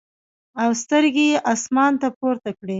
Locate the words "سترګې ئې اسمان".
0.81-1.93